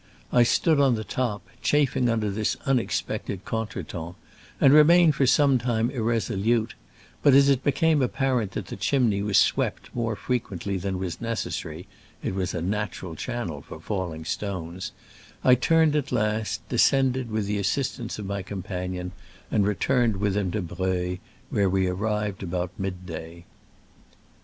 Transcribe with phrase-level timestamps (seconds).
[0.33, 4.15] I stood on the top, chafing under this unexpected contretemps,
[4.59, 6.73] and remained for some time irresolute;
[7.21, 11.21] but as it became ap parent that the Chimney was swept more frequently than was
[11.21, 11.85] necessary
[12.23, 14.91] (it was a natural channel for falling stones),
[15.43, 19.11] I turned at last, descended with the assistance of my companion,
[19.51, 21.17] and re turned with him to Breuil,
[21.51, 23.45] where we arrived about mid day.